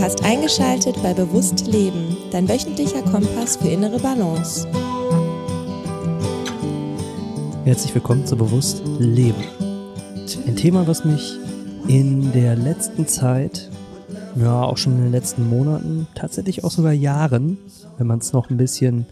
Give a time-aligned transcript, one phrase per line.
[0.00, 4.66] Du hast eingeschaltet bei Bewusst Leben, dein wöchentlicher Kompass für innere Balance.
[7.66, 9.44] Herzlich willkommen zu Bewusst Leben.
[10.46, 11.36] Ein Thema, was mich
[11.86, 13.68] in der letzten Zeit,
[14.36, 17.58] ja auch schon in den letzten Monaten, tatsächlich auch sogar Jahren,
[17.98, 19.04] wenn man es noch ein bisschen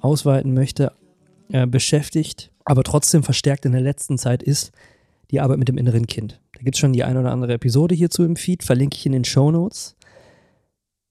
[0.00, 0.92] ausweiten möchte,
[1.52, 4.72] äh, beschäftigt, aber trotzdem verstärkt in der letzten Zeit ist
[5.30, 6.40] die Arbeit mit dem inneren Kind.
[6.54, 9.12] Da gibt es schon die eine oder andere Episode hierzu im Feed, verlinke ich in
[9.12, 9.94] den Show Notes.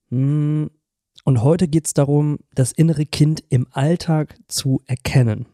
[0.09, 0.69] Hm,
[1.23, 5.47] und heute geht es darum, das innere Kind im Alltag zu erkennen.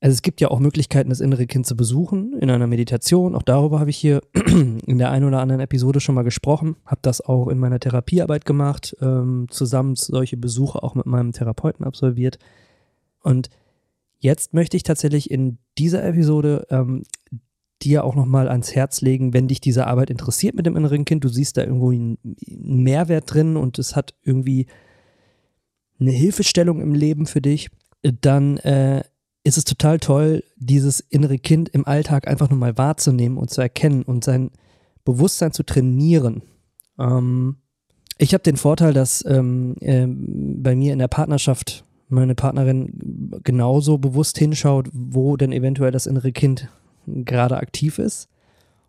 [0.00, 3.34] Also es gibt ja auch Möglichkeiten, das innere Kind zu besuchen in einer Meditation.
[3.34, 6.76] Auch darüber habe ich hier in der einen oder anderen Episode schon mal gesprochen.
[6.84, 11.84] Habe das auch in meiner Therapiearbeit gemacht, ähm, zusammen solche Besuche auch mit meinem Therapeuten
[11.84, 12.38] absolviert.
[13.22, 13.48] Und
[14.18, 17.02] jetzt möchte ich tatsächlich in dieser Episode ähm,
[17.82, 21.24] dir auch nochmal ans Herz legen, wenn dich diese Arbeit interessiert mit dem inneren Kind,
[21.24, 24.66] du siehst da irgendwo einen Mehrwert drin und es hat irgendwie
[26.00, 27.68] eine Hilfestellung im Leben für dich,
[28.02, 29.02] dann äh,
[29.44, 33.60] ist es total toll, dieses innere Kind im Alltag einfach nur mal wahrzunehmen und zu
[33.60, 34.50] erkennen und sein
[35.04, 36.42] Bewusstsein zu trainieren.
[36.98, 37.56] Ähm,
[38.18, 43.98] ich habe den Vorteil, dass ähm, äh, bei mir in der Partnerschaft meine Partnerin genauso
[43.98, 46.68] bewusst hinschaut, wo denn eventuell das innere Kind
[47.06, 48.28] gerade aktiv ist.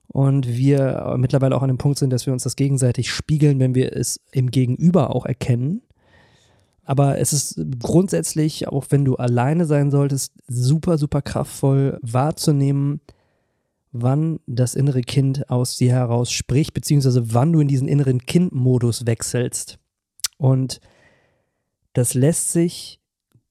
[0.08, 3.76] Und wir mittlerweile auch an dem Punkt sind, dass wir uns das gegenseitig spiegeln, wenn
[3.76, 5.82] wir es im Gegenüber auch erkennen.
[6.86, 13.02] Aber es ist grundsätzlich, auch wenn du alleine sein solltest, super, super kraftvoll wahrzunehmen,
[13.92, 19.06] wann das innere Kind aus dir heraus spricht, beziehungsweise wann du in diesen inneren Kind-Modus
[19.06, 19.80] wechselst.
[20.38, 20.80] Und
[21.92, 23.02] das lässt sich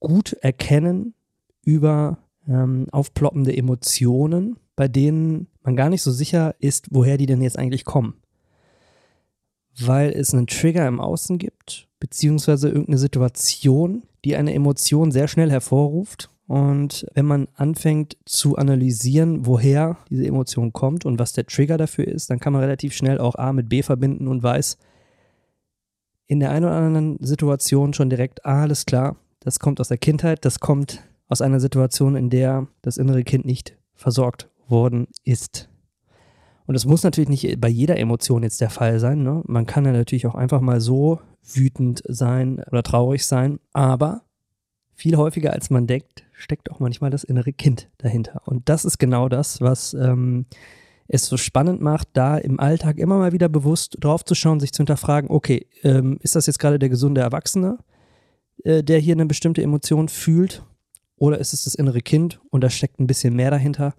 [0.01, 1.14] gut erkennen
[1.62, 7.42] über ähm, aufploppende Emotionen, bei denen man gar nicht so sicher ist, woher die denn
[7.42, 8.14] jetzt eigentlich kommen.
[9.78, 15.51] Weil es einen Trigger im Außen gibt, beziehungsweise irgendeine Situation, die eine Emotion sehr schnell
[15.51, 16.30] hervorruft.
[16.46, 22.07] Und wenn man anfängt zu analysieren, woher diese Emotion kommt und was der Trigger dafür
[22.07, 24.78] ist, dann kann man relativ schnell auch A mit B verbinden und weiß
[26.28, 29.98] in der einen oder anderen Situation schon direkt, ah, alles klar, das kommt aus der
[29.98, 35.69] Kindheit, das kommt aus einer Situation, in der das innere Kind nicht versorgt worden ist.
[36.67, 39.23] Und das muss natürlich nicht bei jeder Emotion jetzt der Fall sein.
[39.23, 39.42] Ne?
[39.47, 41.20] Man kann ja natürlich auch einfach mal so
[41.55, 44.23] wütend sein oder traurig sein, aber
[44.95, 48.43] viel häufiger als man denkt, steckt auch manchmal das innere Kind dahinter.
[48.47, 50.47] Und das ist genau das, was ähm,
[51.07, 54.73] es so spannend macht, da im Alltag immer mal wieder bewusst drauf zu schauen, sich
[54.73, 57.79] zu hinterfragen, okay, ähm, ist das jetzt gerade der gesunde Erwachsene,
[58.64, 60.64] äh, der hier eine bestimmte Emotion fühlt
[61.16, 63.94] oder ist es das innere Kind und da steckt ein bisschen mehr dahinter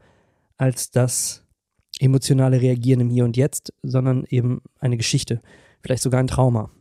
[0.57, 1.43] als das
[1.99, 5.41] emotionale Reagieren im Hier und Jetzt, sondern eben eine Geschichte,
[5.81, 6.71] vielleicht sogar ein Trauma.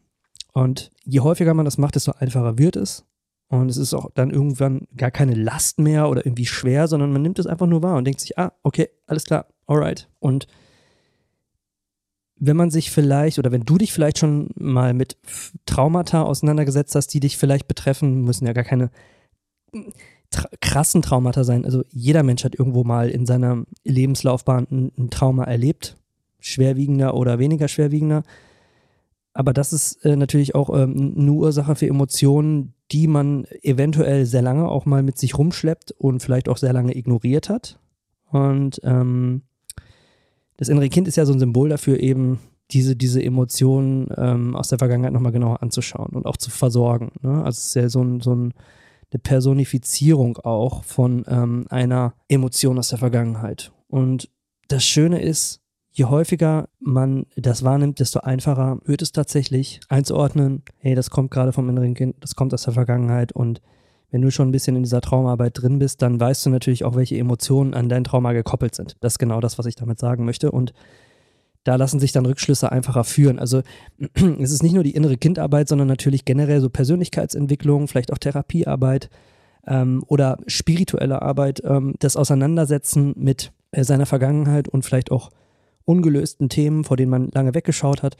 [0.53, 3.05] Und je häufiger man das macht, desto einfacher wird es.
[3.49, 7.23] Und es ist auch dann irgendwann gar keine Last mehr oder irgendwie schwer, sondern man
[7.23, 10.09] nimmt es einfach nur wahr und denkt sich, ah, okay, alles klar, alright.
[10.19, 10.47] Und
[12.39, 15.17] wenn man sich vielleicht oder wenn du dich vielleicht schon mal mit
[15.65, 18.91] Traumata auseinandergesetzt hast, die dich vielleicht betreffen, müssen ja gar keine
[20.37, 21.65] tra krassen Traumata sein.
[21.65, 25.97] Also jeder Mensch hat irgendwo mal in seiner Lebenslaufbahn ein, ein Trauma erlebt,
[26.39, 28.23] schwerwiegender oder weniger schwerwiegender.
[29.33, 34.43] Aber das ist äh, natürlich auch ähm, eine Ursache für Emotionen, die man eventuell sehr
[34.43, 37.79] lange auch mal mit sich rumschleppt und vielleicht auch sehr lange ignoriert hat.
[38.31, 39.43] Und ähm,
[40.57, 42.39] das innere Kind ist ja so ein Symbol dafür, eben
[42.71, 47.13] diese, diese Emotionen ähm, aus der Vergangenheit nochmal genauer anzuschauen und auch zu versorgen.
[47.23, 47.45] Ne?
[47.45, 48.55] Also es ist ja so ein, so ein
[49.13, 53.73] eine Personifizierung auch von ähm, einer Emotion aus der Vergangenheit.
[53.89, 54.31] Und
[54.69, 55.61] das Schöne ist,
[55.93, 61.53] je häufiger man das wahrnimmt, desto einfacher wird es tatsächlich einzuordnen, hey, das kommt gerade
[61.53, 63.61] vom inneren Kind, das kommt aus der Vergangenheit und
[64.11, 66.95] wenn du schon ein bisschen in dieser Traumarbeit drin bist, dann weißt du natürlich auch,
[66.95, 68.97] welche Emotionen an dein Trauma gekoppelt sind.
[69.01, 70.53] Das ist genau das, was ich damit sagen möchte.
[70.53, 70.73] Und
[71.67, 73.41] da lassen sich dann Rückschlüsse einfacher führen.
[73.41, 73.63] Also
[74.39, 79.11] es ist nicht nur die innere Kindarbeit, sondern natürlich generell so Persönlichkeitsentwicklung, vielleicht auch Therapiearbeit
[79.67, 85.31] ähm, oder spirituelle Arbeit, ähm, das Auseinandersetzen mit äh, seiner Vergangenheit und vielleicht auch
[85.85, 88.17] ungelösten Themen, vor denen man lange weggeschaut hat.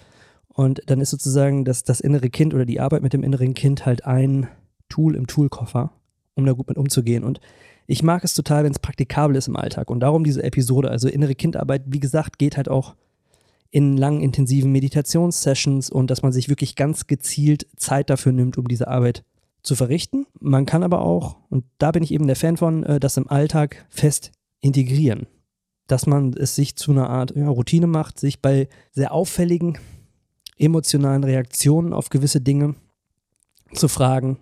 [0.49, 3.87] Und dann ist sozusagen das, das innere Kind oder die Arbeit mit dem inneren Kind
[3.87, 4.49] halt ein
[4.89, 5.93] Tool im Toolkoffer,
[6.35, 7.23] um da gut mit umzugehen.
[7.23, 7.39] Und
[7.87, 9.89] ich mag es total, wenn es praktikabel ist im Alltag.
[9.89, 12.97] Und darum diese Episode, also innere Kindarbeit, wie gesagt, geht halt auch
[13.71, 18.69] in langen, intensiven Meditationssessions und dass man sich wirklich ganz gezielt Zeit dafür nimmt, um
[18.69, 19.25] diese Arbeit
[19.63, 20.27] zu verrichten.
[20.41, 23.29] Man kann aber auch, und da bin ich eben der Fan von, äh, das im
[23.29, 25.27] Alltag fest integrieren.
[25.89, 29.79] Dass man es sich zu einer Art ja, Routine macht, sich bei sehr auffälligen
[30.59, 32.77] emotionalen Reaktionen auf gewisse Dinge
[33.75, 34.39] zu fragen,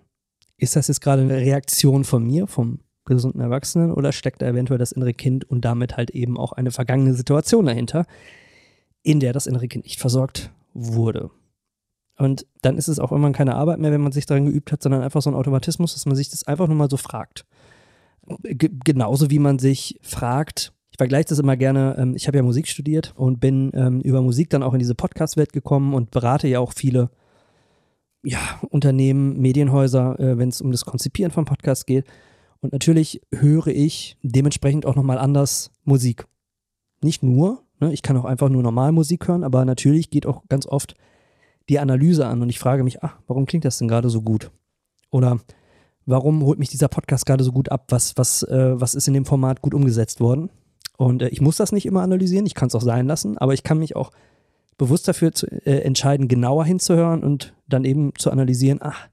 [0.57, 4.79] ist das jetzt gerade eine Reaktion von mir, vom gesunden Erwachsenen, oder steckt da eventuell
[4.79, 8.05] das innere Kind und damit halt eben auch eine vergangene Situation dahinter,
[9.05, 11.29] in der das innere Kind nicht versorgt wurde.
[12.17, 14.81] Und dann ist es auch irgendwann keine Arbeit mehr, wenn man sich daran geübt hat,
[14.81, 17.45] sondern einfach so ein Automatismus, dass man sich das einfach nur mal so fragt.
[18.43, 22.43] G genauso wie man sich fragt, ich vergleiche das immer gerne, ähm, ich habe ja
[22.43, 26.47] Musik studiert und bin ähm, über Musik dann auch in diese Podcast-Welt gekommen und berate
[26.47, 27.11] ja auch viele
[28.23, 32.05] ja, Unternehmen, Medienhäuser, äh, wenn es um das Konzipieren von Podcasts geht.
[32.61, 36.25] Und natürlich höre ich dementsprechend auch nochmal anders Musik.
[37.03, 40.65] Nicht nur, ich kann auch einfach nur normal Musik hören, aber natürlich geht auch ganz
[40.65, 40.95] oft
[41.69, 44.51] die Analyse an und ich frage mich, ach, warum klingt das denn gerade so gut?
[45.11, 45.39] Oder
[46.05, 47.85] warum holt mich dieser Podcast gerade so gut ab?
[47.89, 50.49] Was, was, äh, was ist in dem Format gut umgesetzt worden?
[50.97, 53.53] Und äh, ich muss das nicht immer analysieren, ich kann es auch sein lassen, aber
[53.53, 54.11] ich kann mich auch
[54.77, 59.07] bewusst dafür zu, äh, entscheiden, genauer hinzuhören und dann eben zu analysieren, ach,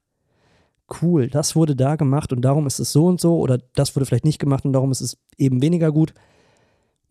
[1.01, 4.05] cool, das wurde da gemacht und darum ist es so und so oder das wurde
[4.05, 6.13] vielleicht nicht gemacht und darum ist es eben weniger gut.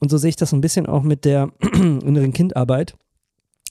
[0.03, 2.97] Und so sehe ich das ein bisschen auch mit der inneren Kindarbeit.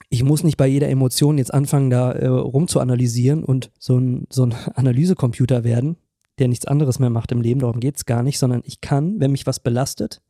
[0.07, 4.45] Ich muss nicht bei jeder Emotion jetzt anfangen, da äh, rumzuanalysieren und so ein, so
[4.45, 5.97] ein Analysecomputer werden,
[6.39, 9.19] der nichts anderes mehr macht im Leben, darum geht es gar nicht, sondern ich kann,
[9.19, 10.21] wenn mich was belastet,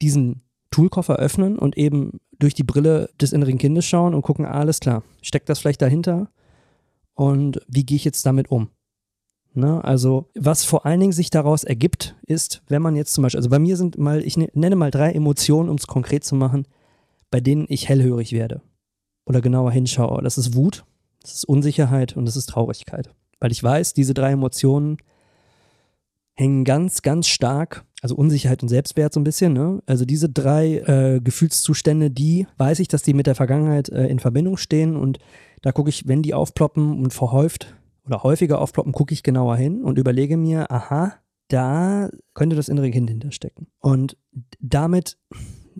[0.00, 4.78] diesen Toolkoffer öffnen und eben durch die Brille des inneren Kindes schauen und gucken, alles
[4.78, 6.30] klar, steckt das vielleicht dahinter
[7.14, 8.68] und wie gehe ich jetzt damit um?
[9.54, 9.82] Ne?
[9.82, 13.50] Also, was vor allen Dingen sich daraus ergibt, ist, wenn man jetzt zum Beispiel, also
[13.50, 16.66] bei mir sind mal, ich ne, nenne mal drei Emotionen, um es konkret zu machen,
[17.30, 18.62] bei denen ich hellhörig werde
[19.26, 20.22] oder genauer hinschaue.
[20.22, 20.84] Das ist Wut,
[21.22, 23.10] das ist Unsicherheit und das ist Traurigkeit.
[23.40, 24.98] Weil ich weiß, diese drei Emotionen
[26.34, 29.82] hängen ganz, ganz stark, also Unsicherheit und Selbstwert so ein bisschen, ne?
[29.86, 34.20] Also diese drei äh, Gefühlszustände, die weiß ich, dass die mit der Vergangenheit äh, in
[34.20, 35.18] Verbindung stehen und
[35.62, 37.74] da gucke ich, wenn die aufploppen und verhäuft
[38.06, 41.14] oder häufiger aufploppen, gucke ich genauer hin und überlege mir, aha,
[41.48, 43.66] da könnte das innere Kind hinterstecken.
[43.80, 44.16] Und
[44.60, 45.18] damit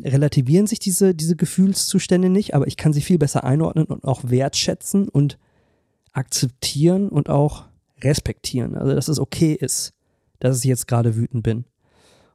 [0.02, 4.22] relativieren sich diese, diese Gefühlszustände nicht, aber ich kann sie viel besser einordnen und auch
[4.24, 5.38] wertschätzen und
[6.12, 7.66] akzeptieren und auch
[8.02, 8.76] respektieren.
[8.76, 9.92] Also, dass es okay ist,
[10.38, 11.64] dass ich jetzt gerade wütend bin.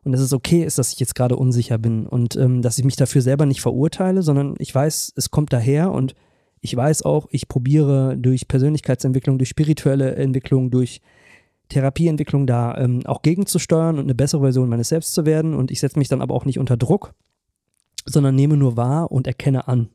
[0.03, 2.85] Und dass es okay ist, dass ich jetzt gerade unsicher bin und ähm, dass ich
[2.85, 6.13] mich dafür selber nicht verurteile, sondern ich weiß, es kommt daher und
[6.65, 10.99] ich weiß auch, ich probiere durch Persönlichkeitsentwicklung, durch spirituelle Entwicklung, durch
[11.69, 15.53] Therapieentwicklung da ähm, auch gegenzusteuern und eine bessere Version meines Selbst zu werden.
[15.53, 17.13] Und ich setze mich dann aber auch nicht unter Druck,
[18.05, 19.89] sondern nehme nur wahr und erkenne an.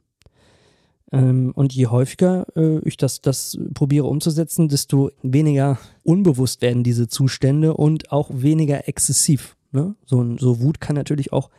[1.10, 7.08] Ähm, und je häufiger äh, ich das, das probiere umzusetzen, desto weniger unbewusst werden diese
[7.08, 9.56] Zustände und auch weniger exzessiv.
[9.72, 9.96] Ne?
[10.06, 11.50] So, so Wut kann natürlich auch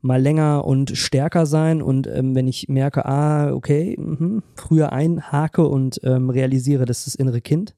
[0.00, 1.82] mal länger und stärker sein.
[1.82, 7.14] Und ähm, wenn ich merke, ah, okay, mh, früher einhake und ähm, realisiere, dass das
[7.14, 7.74] innere Kind,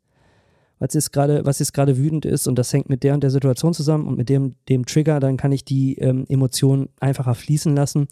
[0.79, 3.31] was jetzt gerade, was jetzt gerade wütend ist und das hängt mit der und der
[3.31, 7.75] Situation zusammen und mit dem, dem Trigger, dann kann ich die ähm, Emotion einfacher fließen
[7.75, 8.09] lassen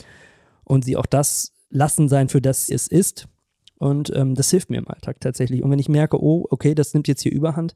[0.65, 3.27] und sie auch das lassen sein, für das es ist.
[3.79, 5.63] Und ähm, das hilft mir im Alltag tatsächlich.
[5.63, 7.75] Und wenn ich merke, oh, okay, das nimmt jetzt hier Überhand,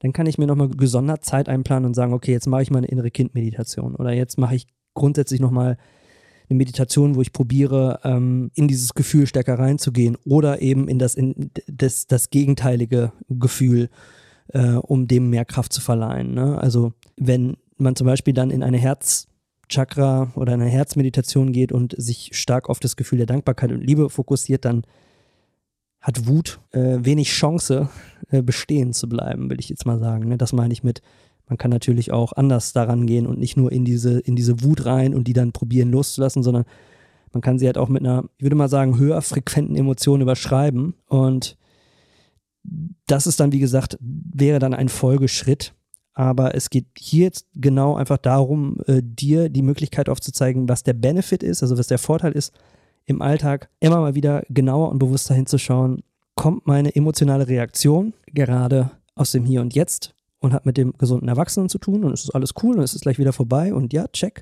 [0.00, 2.78] dann kann ich mir nochmal gesondert Zeit einplanen und sagen, okay, jetzt mache ich mal
[2.78, 4.66] eine innere Kindmeditation oder jetzt mache ich
[4.96, 5.78] grundsätzlich nochmal
[6.48, 11.14] eine Meditation, wo ich probiere, ähm, in dieses Gefühl stärker reinzugehen oder eben in das,
[11.14, 13.88] in das, das gegenteilige Gefühl,
[14.48, 16.34] äh, um dem mehr Kraft zu verleihen.
[16.34, 16.58] Ne?
[16.58, 22.30] Also wenn man zum Beispiel dann in eine Herzchakra oder eine Herzmeditation geht und sich
[22.32, 24.82] stark auf das Gefühl der Dankbarkeit und Liebe fokussiert, dann
[26.00, 27.88] hat Wut äh, wenig Chance,
[28.30, 30.28] äh, bestehen zu bleiben, will ich jetzt mal sagen.
[30.28, 30.38] Ne?
[30.38, 31.02] Das meine ich mit,
[31.48, 34.84] man kann natürlich auch anders daran gehen und nicht nur in diese, in diese Wut
[34.84, 36.64] rein und die dann probieren loszulassen, sondern
[37.32, 40.94] man kann sie halt auch mit einer, ich würde mal sagen, höher frequenten Emotion überschreiben.
[41.06, 41.56] Und
[43.06, 45.74] das ist dann, wie gesagt, wäre dann ein Folgeschritt.
[46.14, 50.94] Aber es geht hier jetzt genau einfach darum, äh, dir die Möglichkeit aufzuzeigen, was der
[50.94, 52.54] Benefit ist, also was der Vorteil ist,
[53.04, 56.02] im Alltag immer mal wieder genauer und bewusster hinzuschauen,
[56.34, 60.15] kommt meine emotionale Reaktion gerade aus dem Hier und Jetzt
[60.46, 62.94] und hat mit dem gesunden Erwachsenen zu tun und es ist alles cool und es
[62.94, 64.40] ist gleich wieder vorbei und ja, check.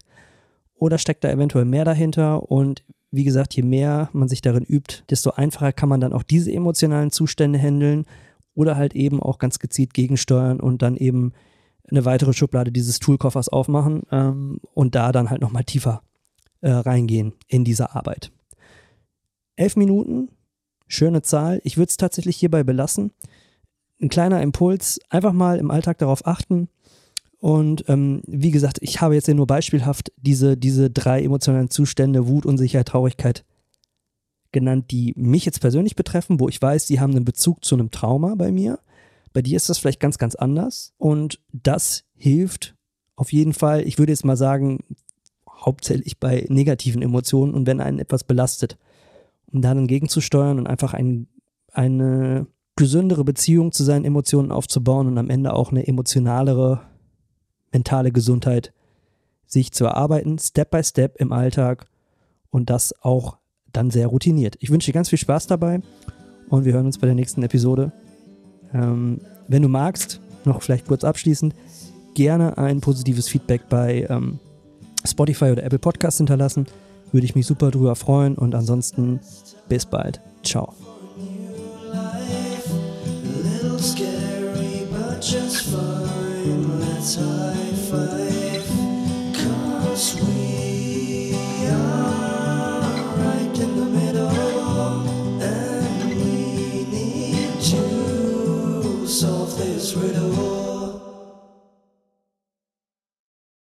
[0.74, 5.04] Oder steckt da eventuell mehr dahinter und wie gesagt, je mehr man sich darin übt,
[5.08, 8.04] desto einfacher kann man dann auch diese emotionalen Zustände handeln
[8.54, 11.32] oder halt eben auch ganz gezielt gegensteuern und dann eben
[11.90, 16.02] eine weitere Schublade dieses Toolkoffers aufmachen ähm, und da dann halt nochmal tiefer
[16.60, 18.30] äh, reingehen in diese Arbeit.
[19.56, 20.28] Elf Minuten,
[20.86, 21.60] schöne Zahl.
[21.64, 23.12] Ich würde es tatsächlich hierbei belassen.
[24.04, 26.68] Ein kleiner Impuls, einfach mal im Alltag darauf achten.
[27.38, 32.28] Und ähm, wie gesagt, ich habe jetzt ja nur beispielhaft diese, diese drei emotionalen Zustände,
[32.28, 33.46] Wut, Unsicherheit, Traurigkeit
[34.52, 37.90] genannt, die mich jetzt persönlich betreffen, wo ich weiß, die haben einen Bezug zu einem
[37.90, 38.78] Trauma bei mir.
[39.32, 40.92] Bei dir ist das vielleicht ganz, ganz anders.
[40.98, 42.76] Und das hilft
[43.16, 44.80] auf jeden Fall, ich würde jetzt mal sagen,
[45.48, 48.76] hauptsächlich bei negativen Emotionen und wenn einen etwas belastet,
[49.46, 51.26] um da dann gegenzusteuern und einfach ein,
[51.72, 56.80] eine gesündere Beziehung zu seinen Emotionen aufzubauen und am Ende auch eine emotionalere
[57.72, 58.72] mentale Gesundheit
[59.46, 61.86] sich zu erarbeiten, Step by Step im Alltag
[62.50, 63.38] und das auch
[63.72, 64.56] dann sehr routiniert.
[64.60, 65.80] Ich wünsche dir ganz viel Spaß dabei
[66.48, 67.92] und wir hören uns bei der nächsten Episode.
[68.72, 71.54] Ähm, wenn du magst, noch vielleicht kurz abschließend,
[72.14, 74.38] gerne ein positives Feedback bei ähm,
[75.04, 76.66] Spotify oder Apple Podcasts hinterlassen.
[77.12, 79.20] Würde ich mich super drüber freuen und ansonsten
[79.68, 80.20] bis bald.
[80.42, 80.74] Ciao.
[83.78, 84.43] scary.